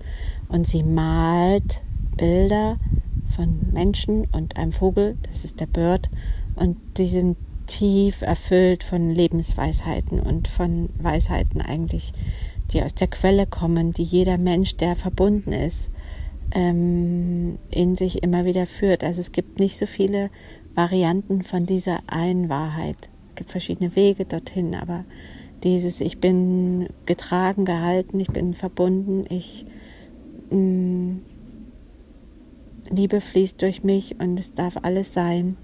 Und 0.49 0.67
sie 0.67 0.83
malt 0.83 1.83
Bilder 2.17 2.79
von 3.35 3.71
Menschen 3.73 4.26
und 4.33 4.57
einem 4.57 4.73
Vogel, 4.73 5.19
das 5.31 5.45
ist 5.45 5.61
der 5.61 5.67
Bird. 5.67 6.09
Und 6.55 6.79
die 6.97 7.09
sind 7.09 7.37
tief 7.67 8.23
erfüllt 8.23 8.83
von 8.83 9.11
Lebensweisheiten 9.11 10.21
und 10.21 10.49
von 10.49 10.88
Weisheiten 10.99 11.61
eigentlich, 11.61 12.15
die 12.73 12.82
aus 12.82 12.94
der 12.94 13.08
Quelle 13.08 13.46
kommen, 13.46 13.92
die 13.92 14.02
jeder 14.02 14.38
Mensch, 14.38 14.76
der 14.76 14.96
verbunden 14.96 15.52
ist, 15.52 15.90
ähm, 16.54 17.58
in 17.70 17.96
sich 17.96 18.23
immer 18.23 18.44
wieder 18.44 18.66
führt. 18.66 19.04
Also 19.04 19.20
es 19.20 19.32
gibt 19.32 19.58
nicht 19.58 19.78
so 19.78 19.87
viele 19.87 20.30
Varianten 20.75 21.42
von 21.42 21.66
dieser 21.66 22.00
einen 22.06 22.49
Wahrheit. 22.49 23.08
Es 23.30 23.35
gibt 23.37 23.50
verschiedene 23.50 23.96
Wege 23.96 24.25
dorthin, 24.25 24.75
aber 24.75 25.04
dieses 25.62 26.00
Ich 26.00 26.18
bin 26.18 26.88
getragen, 27.06 27.64
gehalten, 27.64 28.20
ich 28.20 28.28
bin 28.28 28.54
verbunden, 28.54 29.25
ich 29.28 29.66
mh, 30.50 30.58
mm, 30.58 31.23
Liebe 32.90 33.20
fließt 33.20 33.61
durch 33.62 33.82
mich 33.82 34.20
und 34.20 34.38
es 34.38 34.54
darf 34.54 34.76
alles 34.82 35.12
sein. 35.12 35.56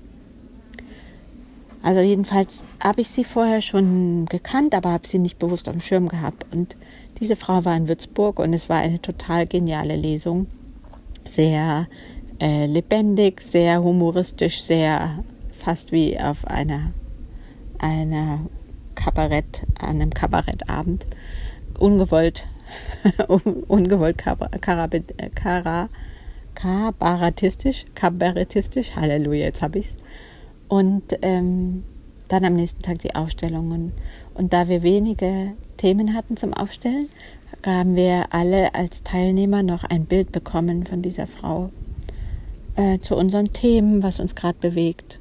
Also 1.82 2.00
jedenfalls 2.00 2.62
habe 2.82 3.00
ich 3.00 3.08
sie 3.08 3.24
vorher 3.24 3.60
schon 3.60 4.26
gekannt, 4.26 4.74
aber 4.74 4.92
habe 4.92 5.08
sie 5.08 5.18
nicht 5.18 5.38
bewusst 5.38 5.66
dem 5.66 5.80
Schirm 5.80 6.08
gehabt. 6.08 6.46
Und 6.54 6.76
diese 7.18 7.34
Frau 7.34 7.64
war 7.64 7.76
in 7.76 7.88
Würzburg 7.88 8.38
und 8.38 8.54
es 8.54 8.68
war 8.68 8.78
eine 8.78 9.02
total 9.02 9.46
geniale 9.46 9.96
Lesung. 9.96 10.46
Sehr 11.26 11.88
äh, 12.40 12.66
lebendig, 12.66 13.40
sehr 13.40 13.82
humoristisch, 13.82 14.62
sehr 14.62 15.24
fast 15.52 15.90
wie 15.90 16.18
auf 16.18 16.46
einer, 16.46 16.92
einer 17.78 18.40
Kabarett, 18.94 19.62
einem 19.78 20.10
Kabarettabend. 20.10 21.06
Ungewollt, 21.78 22.46
ungewollt 23.68 24.22
kabaretistisch, 26.54 27.86
kabarettistisch, 27.94 28.94
Halleluja, 28.94 29.46
jetzt 29.46 29.62
habe 29.62 29.80
ich 29.80 29.86
es 29.86 29.96
und 30.72 31.18
ähm, 31.20 31.82
dann 32.28 32.46
am 32.46 32.54
nächsten 32.54 32.80
Tag 32.80 33.00
die 33.00 33.14
Aufstellungen. 33.14 33.92
Und 34.32 34.54
da 34.54 34.68
wir 34.68 34.82
wenige 34.82 35.52
Themen 35.76 36.14
hatten 36.14 36.38
zum 36.38 36.54
Aufstellen, 36.54 37.10
haben 37.62 37.94
wir 37.94 38.32
alle 38.32 38.74
als 38.74 39.02
Teilnehmer 39.02 39.62
noch 39.62 39.84
ein 39.84 40.06
Bild 40.06 40.32
bekommen 40.32 40.84
von 40.84 41.02
dieser 41.02 41.26
Frau 41.26 41.68
äh, 42.76 42.98
zu 43.00 43.16
unseren 43.16 43.52
Themen, 43.52 44.02
was 44.02 44.18
uns 44.18 44.34
gerade 44.34 44.56
bewegt. 44.58 45.20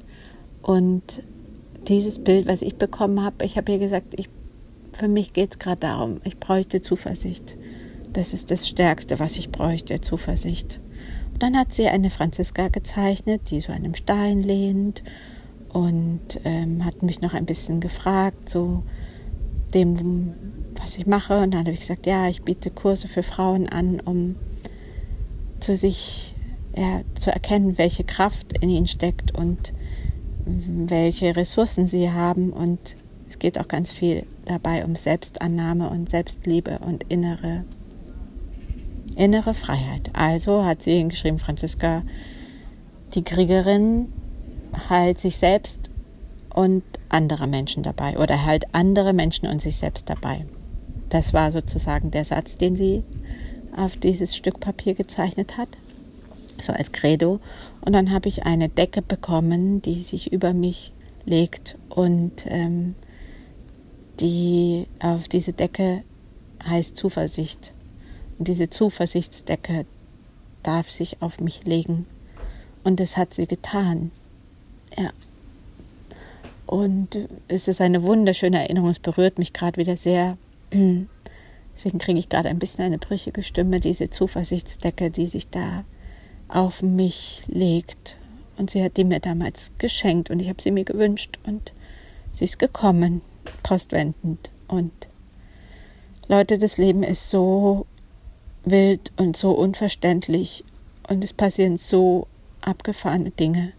Und 0.62 1.22
dieses 1.86 2.18
Bild, 2.18 2.46
was 2.46 2.62
ich 2.62 2.76
bekommen 2.76 3.22
habe, 3.22 3.44
ich 3.44 3.58
habe 3.58 3.72
ihr 3.72 3.78
gesagt, 3.78 4.14
ich, 4.18 4.30
für 4.94 5.08
mich 5.08 5.34
geht 5.34 5.50
es 5.50 5.58
gerade 5.58 5.80
darum, 5.80 6.22
ich 6.24 6.38
bräuchte 6.38 6.80
Zuversicht. 6.80 7.58
Das 8.14 8.32
ist 8.32 8.50
das 8.50 8.66
Stärkste, 8.66 9.18
was 9.18 9.36
ich 9.36 9.50
bräuchte, 9.50 10.00
Zuversicht. 10.00 10.80
Und 11.34 11.42
dann 11.42 11.58
hat 11.58 11.74
sie 11.74 11.88
eine 11.88 12.08
Franziska 12.08 12.68
gezeichnet, 12.68 13.50
die 13.50 13.60
so 13.60 13.70
einem 13.70 13.94
Stein 13.94 14.42
lehnt 14.42 15.02
und 15.72 16.40
ähm, 16.44 16.84
hat 16.84 17.02
mich 17.02 17.20
noch 17.20 17.34
ein 17.34 17.46
bisschen 17.46 17.80
gefragt, 17.80 18.48
so 18.48 18.82
dem, 19.74 20.34
was 20.76 20.96
ich 20.96 21.06
mache. 21.06 21.40
Und 21.40 21.52
dann 21.52 21.60
habe 21.60 21.72
ich 21.72 21.80
gesagt, 21.80 22.06
ja, 22.06 22.28
ich 22.28 22.42
biete 22.42 22.70
Kurse 22.70 23.08
für 23.08 23.22
Frauen 23.22 23.68
an, 23.68 24.00
um 24.00 24.36
zu 25.60 25.74
sich 25.74 26.34
ja, 26.76 27.02
zu 27.18 27.30
erkennen, 27.30 27.78
welche 27.78 28.04
Kraft 28.04 28.58
in 28.58 28.68
ihnen 28.68 28.86
steckt 28.86 29.34
und 29.34 29.72
welche 30.44 31.36
Ressourcen 31.36 31.86
sie 31.86 32.10
haben. 32.10 32.52
Und 32.52 32.96
es 33.28 33.38
geht 33.38 33.58
auch 33.58 33.68
ganz 33.68 33.92
viel 33.92 34.26
dabei 34.44 34.84
um 34.84 34.96
Selbstannahme 34.96 35.88
und 35.90 36.10
Selbstliebe 36.10 36.80
und 36.80 37.04
innere, 37.04 37.64
innere 39.16 39.54
Freiheit. 39.54 40.10
Also 40.12 40.64
hat 40.64 40.82
sie 40.82 41.06
geschrieben, 41.08 41.38
Franziska, 41.38 42.02
die 43.14 43.22
Kriegerin 43.22 44.12
halt 44.88 45.20
sich 45.20 45.36
selbst 45.36 45.90
und 46.54 46.82
andere 47.08 47.46
Menschen 47.46 47.82
dabei 47.82 48.18
oder 48.18 48.44
halt 48.44 48.64
andere 48.72 49.12
Menschen 49.12 49.48
und 49.48 49.62
sich 49.62 49.76
selbst 49.76 50.08
dabei. 50.08 50.44
Das 51.08 51.32
war 51.32 51.52
sozusagen 51.52 52.10
der 52.10 52.24
Satz, 52.24 52.56
den 52.56 52.76
sie 52.76 53.04
auf 53.76 53.96
dieses 53.96 54.36
Stück 54.36 54.60
Papier 54.60 54.94
gezeichnet 54.94 55.56
hat, 55.56 55.68
so 56.60 56.72
als 56.72 56.92
Credo. 56.92 57.40
Und 57.80 57.92
dann 57.92 58.10
habe 58.10 58.28
ich 58.28 58.44
eine 58.44 58.68
Decke 58.68 59.02
bekommen, 59.02 59.82
die 59.82 60.02
sich 60.02 60.32
über 60.32 60.52
mich 60.52 60.92
legt 61.24 61.76
und 61.88 62.44
ähm, 62.46 62.94
die 64.20 64.86
auf 65.00 65.28
diese 65.28 65.52
Decke 65.52 66.02
heißt 66.64 66.96
Zuversicht. 66.96 67.72
Und 68.38 68.48
diese 68.48 68.70
Zuversichtsdecke 68.70 69.86
darf 70.62 70.90
sich 70.90 71.22
auf 71.22 71.40
mich 71.40 71.64
legen. 71.64 72.06
Und 72.84 73.00
das 73.00 73.16
hat 73.16 73.34
sie 73.34 73.46
getan. 73.46 74.10
Ja. 74.96 75.10
Und 76.66 77.18
es 77.48 77.68
ist 77.68 77.80
eine 77.80 78.02
wunderschöne 78.02 78.60
Erinnerung. 78.60 78.90
Es 78.90 78.98
berührt 78.98 79.38
mich 79.38 79.52
gerade 79.52 79.76
wieder 79.76 79.96
sehr. 79.96 80.36
Deswegen 81.74 81.98
kriege 81.98 82.18
ich 82.18 82.28
gerade 82.28 82.48
ein 82.48 82.58
bisschen 82.58 82.84
eine 82.84 82.98
brüchige 82.98 83.42
Stimme, 83.42 83.80
diese 83.80 84.10
Zuversichtsdecke, 84.10 85.10
die 85.10 85.26
sich 85.26 85.48
da 85.48 85.84
auf 86.48 86.82
mich 86.82 87.44
legt. 87.48 88.16
Und 88.58 88.70
sie 88.70 88.82
hat 88.82 88.96
die 88.96 89.04
mir 89.04 89.20
damals 89.20 89.72
geschenkt 89.78 90.30
und 90.30 90.40
ich 90.40 90.48
habe 90.48 90.60
sie 90.60 90.70
mir 90.70 90.84
gewünscht 90.84 91.38
und 91.46 91.72
sie 92.34 92.44
ist 92.44 92.58
gekommen, 92.58 93.22
postwendend. 93.62 94.50
Und 94.68 94.92
Leute, 96.28 96.58
das 96.58 96.76
Leben 96.76 97.02
ist 97.02 97.30
so 97.30 97.86
wild 98.64 99.12
und 99.16 99.36
so 99.36 99.52
unverständlich 99.52 100.64
und 101.08 101.24
es 101.24 101.32
passieren 101.32 101.76
so 101.76 102.26
abgefahrene 102.60 103.30
Dinge 103.30 103.72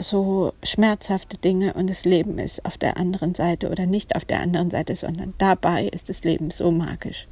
so 0.00 0.52
schmerzhafte 0.62 1.36
Dinge 1.36 1.74
und 1.74 1.88
das 1.88 2.04
Leben 2.04 2.38
ist 2.38 2.64
auf 2.64 2.78
der 2.78 2.96
anderen 2.96 3.34
Seite 3.34 3.70
oder 3.70 3.86
nicht 3.86 4.16
auf 4.16 4.24
der 4.24 4.40
anderen 4.40 4.70
Seite, 4.70 4.96
sondern 4.96 5.34
dabei 5.38 5.86
ist 5.86 6.08
das 6.08 6.24
Leben 6.24 6.50
so 6.50 6.70
magisch 6.70 7.28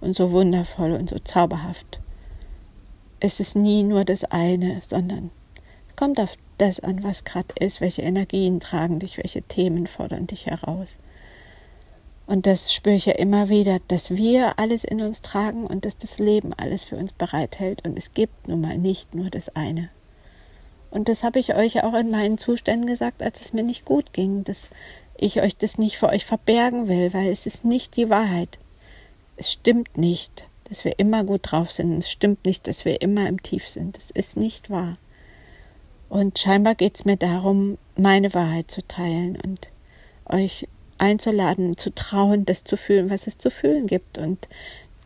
und 0.00 0.16
so 0.16 0.32
wundervoll 0.32 0.92
und 0.92 1.10
so 1.10 1.18
zauberhaft. 1.18 2.00
Es 3.20 3.40
ist 3.40 3.56
nie 3.56 3.82
nur 3.82 4.04
das 4.04 4.24
eine, 4.24 4.80
sondern 4.86 5.30
es 5.88 5.96
kommt 5.96 6.20
auf 6.20 6.36
das 6.58 6.80
an, 6.80 7.02
was 7.02 7.24
gerade 7.24 7.54
ist, 7.58 7.80
welche 7.80 8.02
Energien 8.02 8.60
tragen 8.60 8.98
dich, 8.98 9.16
welche 9.16 9.42
Themen 9.42 9.86
fordern 9.86 10.26
dich 10.26 10.46
heraus. 10.46 10.98
Und 12.26 12.46
das 12.46 12.72
spüre 12.72 12.94
ich 12.94 13.06
ja 13.06 13.14
immer 13.14 13.48
wieder, 13.48 13.80
dass 13.88 14.10
wir 14.10 14.58
alles 14.58 14.84
in 14.84 15.00
uns 15.00 15.20
tragen 15.20 15.66
und 15.66 15.84
dass 15.84 15.98
das 15.98 16.18
Leben 16.18 16.52
alles 16.52 16.84
für 16.84 16.96
uns 16.96 17.12
bereithält. 17.12 17.84
Und 17.84 17.98
es 17.98 18.12
gibt 18.12 18.46
nun 18.46 18.60
mal 18.60 18.78
nicht 18.78 19.16
nur 19.16 19.30
das 19.30 19.48
eine. 19.56 19.90
Und 20.90 21.08
das 21.08 21.22
habe 21.22 21.38
ich 21.38 21.54
euch 21.54 21.82
auch 21.84 21.94
in 21.94 22.10
meinen 22.10 22.38
Zuständen 22.38 22.86
gesagt, 22.86 23.22
als 23.22 23.40
es 23.40 23.52
mir 23.52 23.62
nicht 23.62 23.84
gut 23.84 24.12
ging, 24.12 24.44
dass 24.44 24.70
ich 25.16 25.40
euch 25.40 25.56
das 25.56 25.78
nicht 25.78 25.98
vor 25.98 26.08
euch 26.08 26.24
verbergen 26.24 26.88
will, 26.88 27.12
weil 27.12 27.28
es 27.28 27.46
ist 27.46 27.64
nicht 27.64 27.96
die 27.96 28.10
Wahrheit. 28.10 28.58
Es 29.36 29.52
stimmt 29.52 29.96
nicht, 29.96 30.46
dass 30.64 30.84
wir 30.84 30.98
immer 30.98 31.24
gut 31.24 31.42
drauf 31.44 31.70
sind. 31.70 31.98
Es 31.98 32.10
stimmt 32.10 32.44
nicht, 32.44 32.66
dass 32.66 32.84
wir 32.84 33.02
immer 33.02 33.28
im 33.28 33.42
Tief 33.42 33.68
sind. 33.68 33.96
Das 33.96 34.10
ist 34.10 34.36
nicht 34.36 34.70
wahr. 34.70 34.96
Und 36.08 36.38
scheinbar 36.38 36.74
geht 36.74 36.96
es 36.96 37.04
mir 37.04 37.16
darum, 37.16 37.78
meine 37.96 38.34
Wahrheit 38.34 38.70
zu 38.70 38.82
teilen 38.86 39.38
und 39.44 39.68
euch 40.26 40.66
einzuladen, 40.98 41.76
zu 41.76 41.94
trauen, 41.94 42.44
das 42.44 42.64
zu 42.64 42.76
fühlen, 42.76 43.10
was 43.10 43.26
es 43.26 43.38
zu 43.38 43.50
fühlen 43.50 43.86
gibt 43.86 44.18
und 44.18 44.48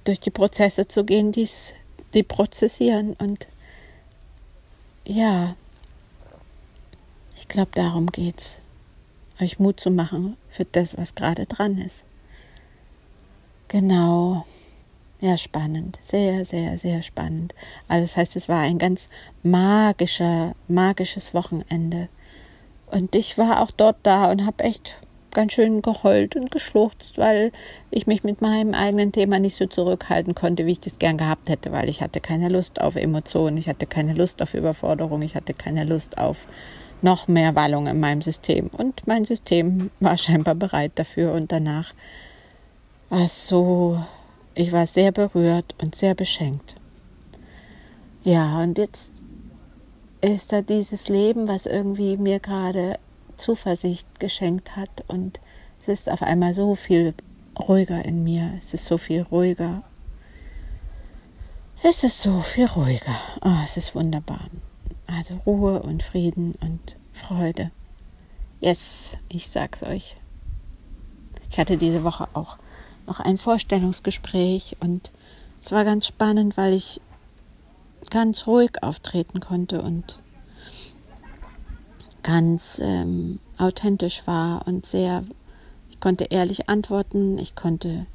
durch 0.05 0.21
die 0.21 0.31
Prozesse 0.31 0.89
zu 0.89 1.05
gehen, 1.05 1.33
die's, 1.33 1.75
die 2.15 2.23
prozessieren 2.23 3.15
und 3.19 3.49
ja, 5.07 5.57
ich 7.45 7.49
glaube, 7.49 7.73
darum 7.75 8.07
geht's, 8.07 8.63
euch 9.39 9.59
Mut 9.59 9.79
zu 9.79 9.91
machen 9.91 10.39
für 10.49 10.65
das, 10.65 10.97
was 10.97 11.15
gerade 11.15 11.45
dran 11.45 11.77
ist. 11.77 12.05
Genau. 13.69 14.47
Ja, 15.21 15.37
spannend. 15.37 15.99
Sehr, 16.01 16.47
sehr, 16.47 16.79
sehr 16.79 17.03
spannend. 17.03 17.55
Also 17.87 18.05
das 18.07 18.17
heißt, 18.17 18.37
es 18.37 18.49
war 18.49 18.61
ein 18.63 18.79
ganz 18.79 19.11
magischer, 19.43 20.55
magisches 20.69 21.35
Wochenende. 21.35 22.09
Und 22.87 23.15
ich 23.15 23.37
war 23.37 23.61
auch 23.61 23.71
dort 23.73 23.99
da 24.05 24.31
und 24.31 24.47
habe 24.47 24.65
echt 24.65 24.97
ganz 25.31 25.53
schön 25.53 25.83
geheult 25.83 26.37
und 26.37 26.51
geschluchzt, 26.51 27.19
weil 27.19 27.53
ich 27.91 28.07
mich 28.07 28.25
mit 28.25 28.41
meinem 28.41 28.73
eigenen 28.73 29.13
Thema 29.13 29.39
nicht 29.39 29.57
so 29.57 29.67
zurückhalten 29.67 30.35
konnte, 30.35 30.65
wie 30.65 30.73
ich 30.73 30.81
das 30.81 30.99
gern 30.99 31.19
gehabt 31.19 31.51
hätte, 31.51 31.73
weil 31.73 31.91
ich 31.91 32.01
hatte 32.01 32.21
keine 32.21 32.49
Lust 32.49 32.81
auf 32.81 32.97
Emotionen, 32.97 33.59
ich 33.59 33.69
hatte 33.69 33.87
keine 33.87 34.15
Lust 34.15 34.41
auf 34.41 34.55
Überforderung, 34.55 35.21
ich 35.21 35.35
hatte 35.35 35.53
keine 35.53 35.85
Lust 35.85 36.17
auf 36.17 36.47
noch 37.05 37.29
mehr 37.29 37.55
Wallung 37.55 37.87
in 37.87 38.01
meinem 38.01 38.23
System. 38.23 38.67
Und 38.67 39.07
mein 39.07 39.25
System 39.25 39.91
war 40.01 40.17
scheinbar 40.17 40.57
bereit 40.57 40.93
dafür 40.97 41.33
und 41.33 41.53
danach 41.53 41.95
war 43.11 43.27
es 43.27 43.47
so 43.47 43.99
ich 44.55 44.73
war 44.73 44.87
sehr 44.87 45.13
berührt 45.13 45.75
und 45.79 45.95
sehr 45.95 46.15
beschenkt. 46.15 46.77
Ja, 48.23 48.63
und 48.63 48.79
jetzt 48.79 49.09
ist 50.21 50.53
da 50.53 50.63
dieses 50.63 51.09
Leben, 51.09 51.49
was 51.49 51.67
irgendwie 51.67 52.17
mir 52.17 52.41
gerade 52.41 52.99
Zuversicht 53.37 54.21
geschenkt 54.21 54.77
hat 54.77 55.05
und 55.09 55.41
es 55.83 55.89
ist 55.89 56.11
auf 56.11 56.23
einmal 56.23 56.55
so 56.55 56.77
viel 56.77 57.15
ruhiger 57.59 58.05
in 58.05 58.25
mir. 58.25 58.55
Es 58.59 58.73
ist 58.73 58.87
so 58.87 58.97
viel 58.97 59.23
ruhiger. 59.23 59.83
Es 61.83 62.05
ist 62.05 62.23
so 62.23 62.41
viel 62.41 62.67
ruhiger. 62.67 63.17
Oh, 63.43 63.59
es 63.65 63.77
ist 63.77 63.95
wunderbar. 63.95 64.49
Also 65.07 65.35
Ruhe 65.47 65.83
und 65.83 66.03
Frieden 66.03 66.55
und 66.61 66.97
Freude. 67.13 67.71
Yes, 68.61 69.17
ich 69.29 69.49
sag's 69.49 69.83
euch. 69.83 70.17
Ich 71.51 71.59
hatte 71.59 71.77
diese 71.77 72.03
Woche 72.05 72.29
auch 72.33 72.57
noch 73.07 73.21
ein 73.21 73.39
Vorstellungsgespräch 73.39 74.77
und 74.81 75.11
es 75.63 75.73
war 75.73 75.85
ganz 75.85 76.07
spannend, 76.07 76.57
weil 76.57 76.73
ich 76.73 77.01
ganz 78.11 78.47
ruhig 78.47 78.83
auftreten 78.83 79.41
konnte 79.41 79.83
und 79.83 80.19
ganz 82.23 82.81
ähm, 82.83 83.39
authentisch 83.59 84.27
war 84.27 84.67
und 84.67 84.87
sehr, 84.87 85.25
ich 85.91 86.01
konnte 86.01 86.25
ehrlich 86.25 86.69
antworten, 86.69 87.39
ich 87.39 87.55
konnte 87.55 88.07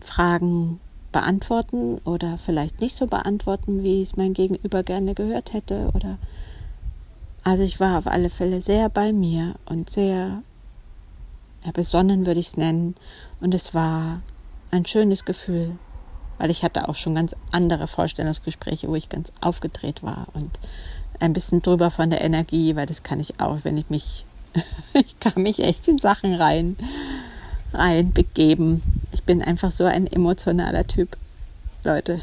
Fragen 0.00 0.80
beantworten 1.12 1.98
oder 2.04 2.38
vielleicht 2.38 2.80
nicht 2.80 2.96
so 2.96 3.06
beantworten, 3.06 3.82
wie 3.82 4.02
es 4.02 4.16
mein 4.16 4.34
Gegenüber 4.34 4.82
gerne 4.82 5.14
gehört 5.14 5.52
hätte 5.52 5.90
oder 5.94 6.18
also 7.44 7.64
ich 7.64 7.80
war 7.80 7.98
auf 7.98 8.06
alle 8.06 8.30
Fälle 8.30 8.60
sehr 8.60 8.88
bei 8.88 9.12
mir 9.12 9.54
und 9.66 9.90
sehr 9.90 10.42
ja, 11.64 11.72
besonnen 11.72 12.26
würde 12.26 12.40
ich 12.40 12.48
es 12.48 12.56
nennen. 12.56 12.94
Und 13.40 13.54
es 13.54 13.74
war 13.74 14.20
ein 14.70 14.86
schönes 14.86 15.24
Gefühl, 15.24 15.76
weil 16.38 16.50
ich 16.50 16.62
hatte 16.62 16.88
auch 16.88 16.94
schon 16.94 17.14
ganz 17.14 17.34
andere 17.50 17.88
Vorstellungsgespräche, 17.88 18.88
wo 18.88 18.94
ich 18.94 19.08
ganz 19.08 19.32
aufgedreht 19.40 20.02
war 20.02 20.28
und 20.34 20.50
ein 21.20 21.32
bisschen 21.32 21.62
drüber 21.62 21.90
von 21.90 22.10
der 22.10 22.22
Energie, 22.22 22.74
weil 22.76 22.86
das 22.86 23.02
kann 23.02 23.20
ich 23.20 23.40
auch, 23.40 23.58
wenn 23.62 23.76
ich 23.76 23.90
mich, 23.90 24.24
ich 24.94 25.18
kann 25.20 25.42
mich 25.42 25.60
echt 25.60 25.88
in 25.88 25.98
Sachen 25.98 26.34
rein, 26.34 26.76
rein 27.72 28.12
begeben. 28.12 28.82
Ich 29.12 29.22
bin 29.22 29.42
einfach 29.42 29.70
so 29.70 29.84
ein 29.84 30.06
emotionaler 30.06 30.86
Typ, 30.86 31.16
Leute. 31.84 32.22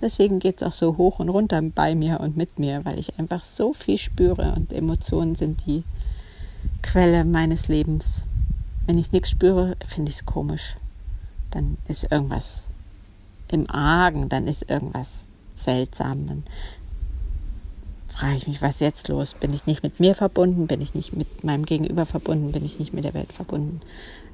Deswegen 0.00 0.38
geht 0.38 0.56
es 0.56 0.66
auch 0.66 0.72
so 0.72 0.96
hoch 0.96 1.18
und 1.18 1.28
runter 1.28 1.60
bei 1.62 1.94
mir 1.94 2.20
und 2.20 2.36
mit 2.36 2.58
mir, 2.58 2.84
weil 2.84 2.98
ich 2.98 3.18
einfach 3.18 3.44
so 3.44 3.74
viel 3.74 3.98
spüre 3.98 4.54
und 4.56 4.72
Emotionen 4.72 5.34
sind 5.34 5.66
die 5.66 5.84
Quelle 6.82 7.24
meines 7.24 7.68
Lebens. 7.68 8.22
Wenn 8.86 8.98
ich 8.98 9.12
nichts 9.12 9.30
spüre, 9.30 9.76
finde 9.86 10.10
ich 10.10 10.16
es 10.16 10.26
komisch. 10.26 10.76
Dann 11.50 11.76
ist 11.86 12.10
irgendwas 12.10 12.66
im 13.48 13.68
Argen, 13.68 14.28
dann 14.28 14.46
ist 14.46 14.70
irgendwas 14.70 15.24
seltsam. 15.54 16.26
Dann 16.26 16.44
frage 18.20 18.36
ich 18.36 18.46
mich, 18.46 18.60
was 18.60 18.80
jetzt 18.80 19.08
los? 19.08 19.34
Bin 19.34 19.54
ich 19.54 19.66
nicht 19.66 19.82
mit 19.82 19.98
mir 19.98 20.14
verbunden? 20.14 20.66
Bin 20.66 20.82
ich 20.82 20.94
nicht 20.94 21.16
mit 21.16 21.42
meinem 21.42 21.64
Gegenüber 21.64 22.04
verbunden? 22.04 22.52
Bin 22.52 22.64
ich 22.64 22.78
nicht 22.78 22.92
mit 22.92 23.04
der 23.04 23.14
Welt 23.14 23.32
verbunden? 23.32 23.80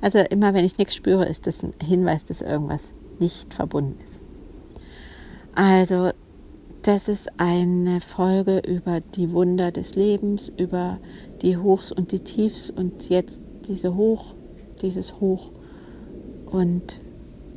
Also 0.00 0.18
immer, 0.18 0.54
wenn 0.54 0.64
ich 0.64 0.76
nichts 0.76 0.96
spüre, 0.96 1.24
ist 1.24 1.46
das 1.46 1.62
ein 1.62 1.72
Hinweis, 1.80 2.24
dass 2.24 2.42
irgendwas 2.42 2.92
nicht 3.20 3.54
verbunden 3.54 3.96
ist. 4.02 4.18
Also, 5.54 6.10
das 6.82 7.08
ist 7.08 7.28
eine 7.38 8.00
Folge 8.00 8.58
über 8.58 9.00
die 9.00 9.30
Wunder 9.32 9.70
des 9.70 9.94
Lebens, 9.94 10.52
über 10.56 10.98
die 11.42 11.56
Hochs 11.56 11.92
und 11.92 12.10
die 12.10 12.20
Tiefs 12.20 12.70
und 12.70 13.08
jetzt 13.08 13.40
diese 13.68 13.94
Hoch 13.94 14.34
dieses 14.82 15.20
Hoch. 15.20 15.50
Und 16.46 17.00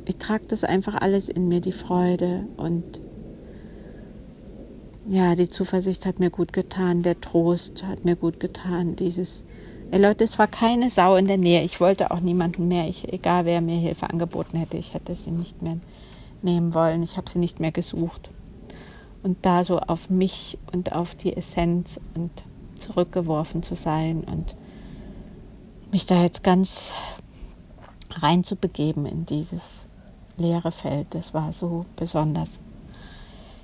ich 0.06 0.16
trage 0.16 0.44
das 0.48 0.64
einfach 0.64 0.94
alles 0.94 1.28
in 1.28 1.48
mir, 1.48 1.60
die 1.60 1.72
Freude 1.72 2.46
und 2.56 3.00
ja, 5.06 5.34
die 5.34 5.50
Zuversicht 5.50 6.06
hat 6.06 6.20
mir 6.20 6.30
gut 6.30 6.52
getan, 6.52 7.02
der 7.02 7.20
Trost 7.20 7.84
hat 7.84 8.04
mir 8.04 8.16
gut 8.16 8.40
getan, 8.40 8.96
dieses 8.96 9.44
Ey 9.92 10.00
Leute, 10.00 10.22
es 10.22 10.38
war 10.38 10.46
keine 10.46 10.88
Sau 10.88 11.16
in 11.16 11.26
der 11.26 11.36
Nähe. 11.36 11.64
Ich 11.64 11.80
wollte 11.80 12.12
auch 12.12 12.20
niemanden 12.20 12.68
mehr. 12.68 12.86
Ich, 12.86 13.12
egal 13.12 13.44
wer 13.44 13.60
mir 13.60 13.76
Hilfe 13.76 14.08
angeboten 14.08 14.56
hätte, 14.56 14.76
ich 14.76 14.94
hätte 14.94 15.16
sie 15.16 15.32
nicht 15.32 15.62
mehr 15.62 15.78
nehmen 16.42 16.74
wollen. 16.74 17.02
Ich 17.02 17.16
habe 17.16 17.28
sie 17.28 17.40
nicht 17.40 17.58
mehr 17.58 17.72
gesucht. 17.72 18.30
Und 19.24 19.44
da 19.44 19.64
so 19.64 19.80
auf 19.80 20.08
mich 20.08 20.58
und 20.72 20.92
auf 20.92 21.16
die 21.16 21.36
Essenz 21.36 21.98
und 22.14 22.30
zurückgeworfen 22.76 23.64
zu 23.64 23.74
sein 23.74 24.22
und 24.22 24.54
mich 25.90 26.06
da 26.06 26.22
jetzt 26.22 26.44
ganz 26.44 26.92
reinzubegeben 28.12 29.06
in 29.06 29.26
dieses 29.26 29.80
leere 30.36 30.70
Feld. 30.70 31.08
Das 31.10 31.34
war 31.34 31.52
so 31.52 31.84
besonders. 31.96 32.60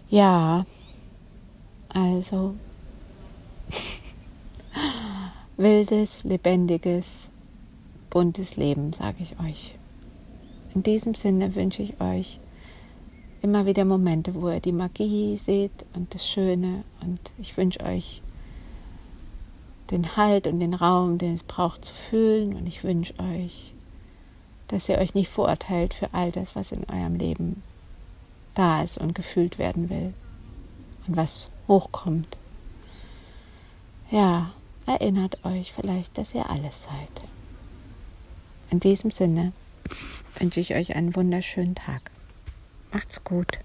Ja, 0.09 0.67
also 1.97 2.55
wildes, 5.57 6.25
lebendiges, 6.25 7.31
buntes 8.11 8.57
Leben, 8.57 8.93
sage 8.93 9.23
ich 9.23 9.41
euch. 9.41 9.75
In 10.75 10.83
diesem 10.83 11.15
Sinne 11.15 11.55
wünsche 11.55 11.83
ich 11.83 11.99
euch 11.99 12.39
immer 13.41 13.65
wieder 13.65 13.87
Momente, 13.87 14.35
wo 14.35 14.51
ihr 14.51 14.61
die 14.61 14.73
Magie 14.73 15.39
seht 15.39 15.87
und 15.95 16.13
das 16.13 16.29
Schöne. 16.29 16.85
Und 17.01 17.21
ich 17.39 17.57
wünsche 17.57 17.81
euch 17.81 18.21
den 19.91 20.17
Halt 20.17 20.47
und 20.47 20.61
den 20.61 20.75
Raum, 20.75 21.17
den 21.17 21.35
es 21.35 21.45
braucht 21.45 21.87
zu 21.87 21.95
fühlen. 21.95 22.57
Und 22.57 22.67
ich 22.67 22.85
wünsche 22.85 23.15
euch, 23.19 23.73
dass 24.69 24.89
ihr 24.91 24.99
euch 24.99 25.15
nicht 25.15 25.31
verurteilt 25.31 25.95
für 25.95 26.13
all 26.13 26.31
das, 26.31 26.55
was 26.55 26.73
in 26.73 26.85
eurem 26.91 27.15
Leben 27.15 27.63
da 28.55 28.83
ist 28.83 28.99
und 28.99 29.15
gefühlt 29.15 29.59
werden 29.59 29.89
will 29.89 30.13
und 31.07 31.17
was 31.17 31.49
hochkommt. 31.69 32.37
Ja, 34.11 34.53
erinnert 34.87 35.45
euch 35.45 35.73
vielleicht, 35.73 36.17
dass 36.17 36.35
ihr 36.35 36.49
alles 36.49 36.85
seid. 36.85 37.29
In 38.71 38.81
diesem 38.81 39.11
Sinne 39.11 39.53
wünsche 40.39 40.61
ich 40.61 40.75
euch 40.75 40.95
einen 40.97 41.15
wunderschönen 41.17 41.75
Tag. 41.75 42.11
Macht's 42.93 43.25
gut. 43.25 43.59